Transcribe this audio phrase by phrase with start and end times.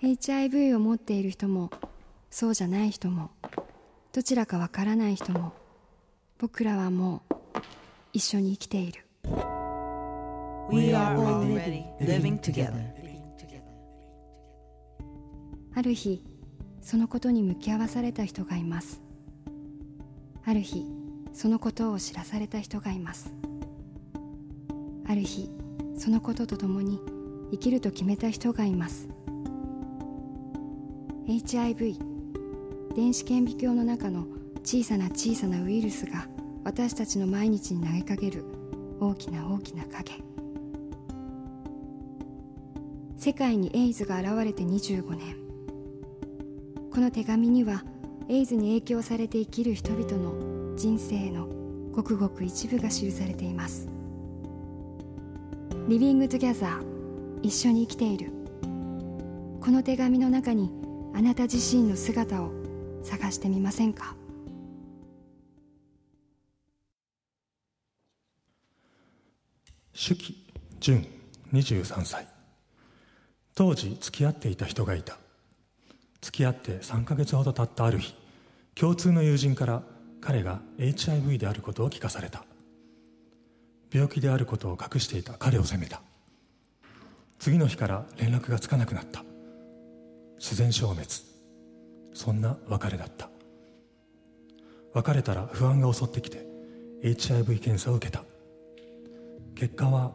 [0.00, 1.70] HIV を持っている人も
[2.30, 3.30] そうじゃない人も
[4.12, 5.52] どちらかわからない人も
[6.38, 7.34] 僕らはもう
[8.12, 9.04] 一緒に生きている。
[10.70, 12.98] We are already living together.
[15.74, 16.22] ある日
[16.80, 19.02] そのことに向き合わされた人がいます。
[20.44, 20.84] ある日
[21.32, 23.34] そのことを知らされた人がいます。
[25.08, 25.50] ある日
[25.96, 27.00] そのこととともに
[27.50, 29.08] 生きると決めた人がいます
[31.28, 31.98] HIV
[32.96, 34.24] 電子顕微鏡の中の
[34.64, 36.26] 小さな小さなウイルスが
[36.64, 38.46] 私たちの毎日に投げかける。
[38.98, 40.22] 大きな大きな影。
[43.18, 45.36] 世界にエイズが現れて25年。
[46.90, 47.84] この手紙には
[48.30, 51.46] エイズに影響されて生きる人々の人生の
[51.92, 53.86] ごくごく一部が記されています。
[55.88, 56.82] Living Together。
[57.42, 58.32] 一緒に生きている。
[59.60, 62.50] この手紙の中にあなた自身の姿を
[63.02, 64.14] 探してみませんか？
[69.92, 70.46] 手記
[70.80, 71.06] 純
[71.52, 72.26] 23歳。
[73.54, 75.18] 当時付き合っていた人がいた。
[76.20, 78.14] 付き合って3ヶ月ほど経ったある日
[78.74, 79.82] 共通の友人から
[80.20, 82.44] 彼が HIV であることを聞かされた。
[83.92, 86.00] 病気であることを隠していた彼を責めた。
[87.38, 89.24] 次の日から連絡がつかなくなった。
[90.38, 91.08] 自然消滅。
[92.14, 93.28] そんな別れだった。
[94.94, 96.46] 別れたら不安が襲ってきて
[97.02, 98.22] HIV 検査を受けた。
[99.54, 100.12] 結果は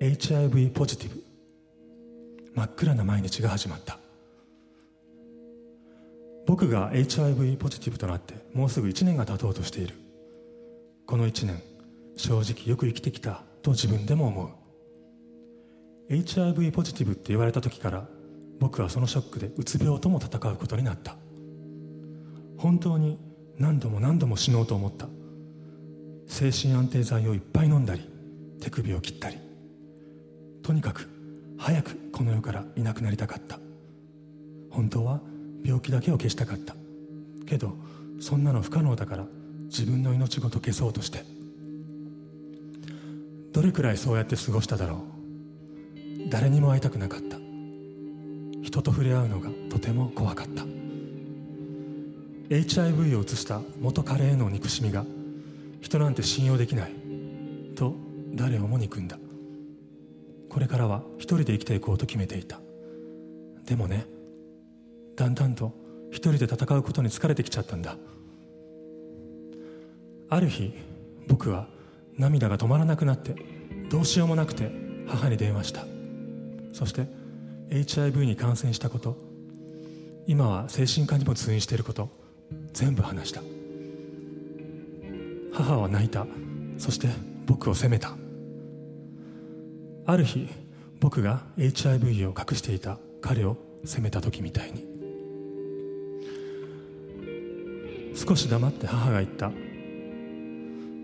[0.00, 1.22] HIV ポジティブ
[2.54, 3.98] 真っ暗な毎日が始まった。
[6.46, 9.94] 僕が HIV ポジティブとなってもうすぐ1年が経とうとしている。
[11.06, 11.62] この1年
[12.16, 14.50] 正直よく生きてきたと自分でも思う。
[16.12, 18.08] HIV ポジティブって言われた時から
[18.62, 21.16] 僕はそのショックでうつ病とも戦うことになった。
[22.56, 23.18] 本当に
[23.58, 25.08] 何度も何度も死のうと思った。
[26.28, 28.08] 精神安定剤をいっぱい飲んだり
[28.60, 29.38] 手首を切ったり。
[30.62, 31.10] とにかく
[31.58, 33.58] 早くこの世からいなくなりたかった。
[34.70, 35.20] 本当は
[35.64, 36.76] 病気だけを消したかった。
[37.46, 37.74] けど
[38.20, 39.26] そんなの不可能だから
[39.64, 41.24] 自分の命ごと消そうとして。
[43.52, 46.30] どれくらいそうやって過ごしただろう。
[46.30, 47.41] 誰にも会いたくなかった。
[48.72, 50.64] 人と触れ合うのがとても怖かった。
[52.48, 55.04] HIV をうつした元彼への憎しみが
[55.82, 56.92] 人なんて信用できない
[57.76, 57.94] と
[58.34, 59.18] 誰をも憎んだ。
[60.48, 62.60] これからは一人で生きていこうと決めていた。
[63.66, 64.06] でもね
[65.16, 65.74] だんだんと
[66.10, 67.98] 一人で戦うことに疲れてきちゃったんだ。
[70.30, 70.72] ある日
[71.28, 71.68] 僕は
[72.16, 73.36] 涙が止まらなくなって
[73.90, 74.72] どうしようもなくて
[75.08, 75.84] 母に電話した。
[76.72, 77.20] そして
[77.72, 79.16] HIV に感染したこと。
[80.26, 82.10] 今は精神科にも通院していること。
[82.74, 83.40] 全部話した。
[85.54, 86.26] 母は泣いた。
[86.76, 87.08] そして
[87.46, 88.14] 僕を責めた。
[90.04, 90.48] ある日
[91.00, 92.98] 僕が HIV を隠していた。
[93.22, 93.56] 彼を
[93.86, 94.86] 責めた時みたいに。
[98.14, 99.50] 少し黙って母が言った。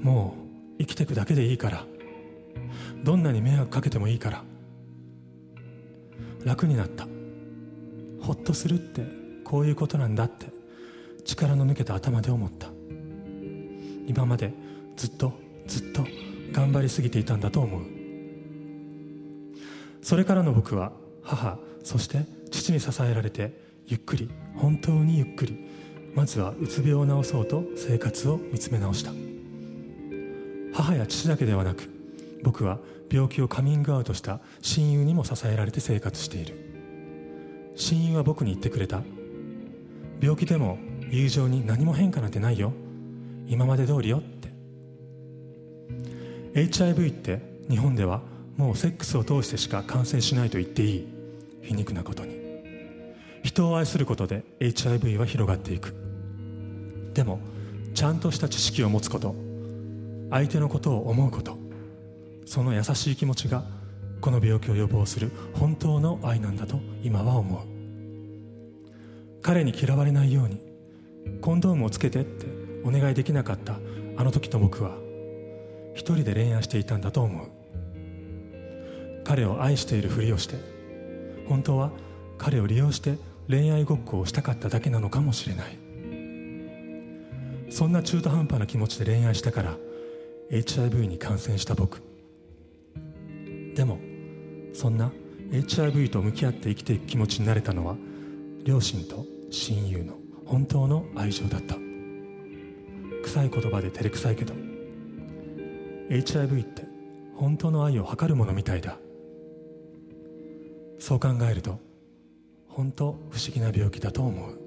[0.00, 0.34] も
[0.78, 1.84] う生きてくだけでいいから。
[3.02, 4.44] どんなに迷惑かけてもいいから。
[6.44, 7.06] 楽になった。
[8.20, 9.02] ほっとするって
[9.44, 10.54] こういうことなんだって。
[11.24, 12.68] 力の抜けた頭で思った。
[14.06, 14.52] 今まで
[14.96, 15.32] ずっと
[15.66, 16.04] ずっと
[16.52, 17.82] 頑張りすぎていたんだと思う。
[20.02, 25.58] それからの僕は母そして父に支えられてゆっくり本当にゆっくり
[26.14, 29.12] まずはうつ病を治そうと生活を見つめ直した。
[30.74, 31.88] 母や父だけではなく
[32.42, 32.78] 僕は
[33.14, 37.72] 病気をカミングアウトした親友にも支えられて生活している。
[37.76, 39.02] 親友は僕に言ってくれた。
[40.20, 40.78] 病気でも
[41.12, 42.72] 友情に何も変化なんてないよ。
[43.46, 44.48] 今まで通りよって。
[46.54, 48.20] HIV って日本では
[48.56, 51.08] もうセックスを通してしか感染しないと言っていい。
[51.62, 52.34] 皮肉なことに。
[53.44, 55.94] 人を愛することで HIV は広がっていく。
[57.14, 57.38] でも
[57.94, 59.36] ちゃんとした知識を持つこと。
[60.30, 61.63] 相手のことを思うこと。
[62.44, 63.64] その優しい気持ちが
[64.20, 67.60] この病気を予防する本当の愛なんだと今は思う。
[69.42, 70.60] 彼に嫌われないように
[71.40, 72.46] コンドームをつけてって
[72.84, 73.78] お願いできなかった
[74.16, 74.92] あの時の僕は
[75.94, 77.48] 一人で恋愛していたんだと思う。
[79.24, 80.56] 彼を愛しているふりをして
[81.48, 81.90] 本当は
[82.38, 83.16] 彼を利用して
[83.48, 85.78] 恋愛ごっこをしたかっただけなのかもしれない。
[87.70, 89.76] そんな中途半端な気持ちで恋愛したから
[90.50, 92.13] HIV に感染した僕。
[93.74, 93.98] でも
[94.72, 95.12] そんな
[95.52, 97.96] HIV と向き合って生きていく気持ちになれたのは
[98.64, 100.14] 両親と親友の
[100.46, 101.76] 本当の愛情だった。
[103.24, 104.52] 臭い言葉で照れくさいけど
[106.10, 106.84] HIV って
[107.34, 108.98] 本当の愛を測るものみたいだ。
[110.98, 111.80] そう考えると
[112.68, 114.58] 本当不思議な病気だと思う。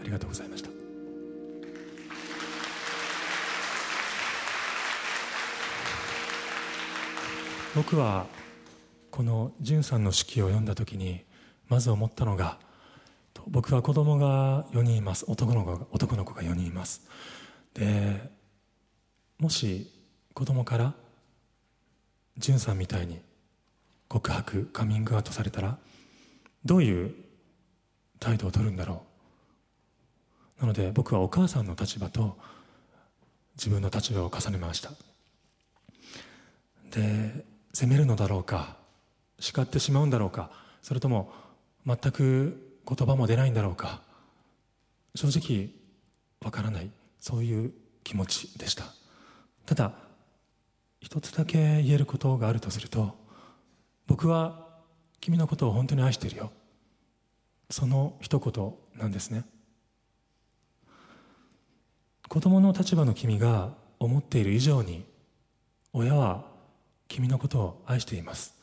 [0.00, 0.51] ありがとうございまし
[7.74, 8.26] 僕は
[9.10, 11.24] この潤さんの手記を読んだ時に
[11.68, 12.58] まず思ったのが
[13.46, 15.24] 僕は子供が4人います。
[15.26, 17.02] 男の子が男の子が4人います。
[17.74, 18.30] で
[19.38, 19.90] もし
[20.34, 20.94] 子供から
[22.36, 23.20] 潤さんみたいに
[24.06, 25.78] 告白カミングアウトされたら
[26.64, 27.14] どういう
[28.20, 29.02] 態度を取るんだろ
[30.58, 30.60] う。
[30.60, 32.36] なので僕はお母さんの立場と
[33.56, 34.90] 自分の立場を重ねました。
[36.90, 37.44] で
[37.82, 38.76] 責めるのだろうか
[39.40, 40.52] 叱ってしまうんだろうか
[40.82, 41.32] それとも
[41.84, 44.02] 全く言葉も出ないんだろうか
[45.16, 45.70] 正直
[46.44, 47.72] わからないそういう
[48.04, 48.84] 気持ちでした。
[49.66, 49.94] ただ
[51.00, 53.16] 一つだけ言えることがあるとすると
[54.06, 54.68] 僕は
[55.20, 56.52] 君のことを本当に愛してるよ。
[57.68, 59.42] その一言なんですね。
[62.28, 65.04] 子供の立場の君が思っている以上に
[65.92, 66.51] 親は
[67.12, 68.54] 君のことを愛しています。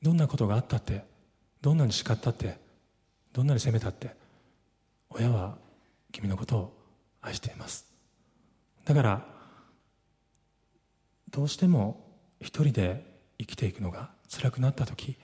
[0.00, 1.04] どんなことがあったって
[1.60, 2.56] どんなに叱ったって
[3.34, 4.16] どんなに責めたって
[5.10, 5.58] 親は
[6.10, 6.76] 君のことを
[7.20, 7.84] 愛しています。
[8.86, 9.26] だから
[11.30, 12.02] どうしても
[12.40, 13.04] 一人で
[13.38, 15.18] 生きていくのが辛くなった時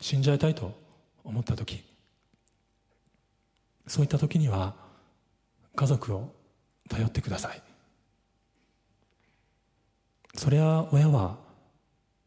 [0.00, 0.72] 死んじゃいたいと
[1.22, 1.84] 思った時
[3.86, 4.74] そういった時には
[5.76, 6.32] 家族を
[6.88, 7.67] 頼ってください。
[10.38, 11.36] それは親は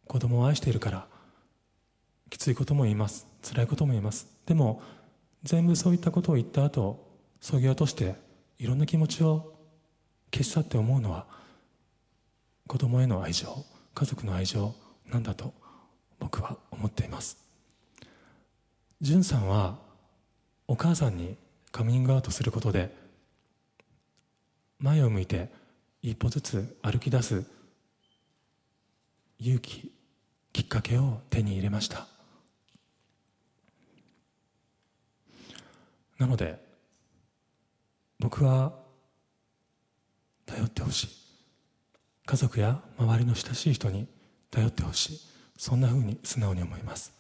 [0.06, 1.08] 子供を愛しているから
[2.30, 3.26] きついことも言います。
[3.42, 4.28] 辛いことも言います。
[4.46, 4.82] でも
[5.44, 7.08] 全部そういったことを言った後
[7.40, 8.16] そぎ落として
[8.60, 9.54] いろんな気持ちを
[10.30, 11.26] 消し去って思うのは
[12.68, 13.48] 子供への愛情
[13.96, 14.76] 家族の愛情
[15.10, 15.54] なんだと
[16.20, 17.38] 僕は思っています。
[19.02, 19.78] んさんは
[20.68, 21.38] お母さんに
[21.72, 22.94] カミングアウトすることで
[24.80, 25.50] 前を向いて
[26.02, 27.61] 一歩ずつ歩き出す
[29.44, 29.92] 勇気
[30.54, 32.06] きっかけを手に入れました。
[36.20, 36.64] なので
[38.20, 38.72] 僕は
[40.46, 41.10] 頼ってほしい。
[42.28, 44.08] 家族や周りの親しい人に
[44.52, 45.20] 頼ってほしい。
[45.58, 47.12] そんなふうに素直に思います。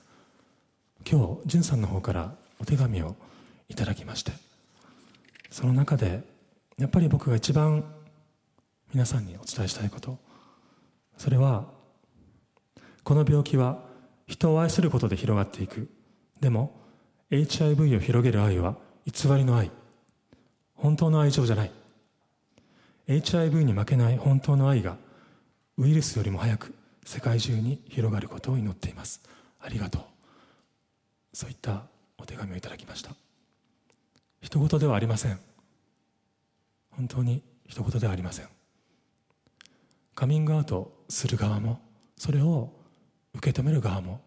[1.10, 3.16] 今日んさんの方からお手紙を
[3.68, 4.32] いただきまして。
[5.50, 6.22] その中で
[6.78, 7.84] やっぱり僕が一番
[8.94, 10.20] 皆さんにお伝えしたいこと。
[11.18, 11.81] それは
[13.04, 13.84] この病気は
[14.28, 15.90] 人を愛することで広がっていく。
[16.40, 16.80] でも
[17.30, 18.76] HIV を広げる愛は
[19.06, 19.72] 偽りの愛。
[20.76, 21.72] 本当の愛情じゃない。
[23.08, 24.98] HIV に負けない本当の愛が
[25.78, 26.74] ウイルスよりも早く
[27.06, 29.22] 世界中に広がることを祈っています。
[29.60, 30.02] ありがとう。
[31.34, 31.84] そういった
[32.18, 33.12] お手紙をいただきました。
[34.42, 35.40] 一言ではありません。
[36.92, 38.48] 本当に一言ではありません。
[40.14, 41.80] カミングアウトする側も
[42.18, 42.81] それを
[43.34, 44.22] 受け止める側も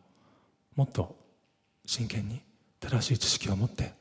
[0.77, 1.17] もっと
[1.87, 2.41] 真剣に
[2.81, 3.93] 正しい知識を持って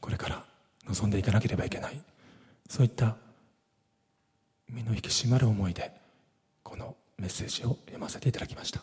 [0.00, 0.44] これから
[0.86, 2.00] 臨んでいかなければいけない。
[2.68, 3.16] そういった
[4.68, 5.92] 身の引き締まる思いで
[6.62, 8.82] このメッセージを読ませていただきました。